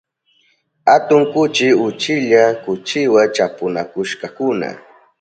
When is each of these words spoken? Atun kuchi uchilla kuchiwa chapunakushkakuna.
Atun 0.95 1.23
kuchi 1.33 1.73
uchilla 1.73 2.53
kuchiwa 2.63 3.27
chapunakushkakuna. 3.35 4.69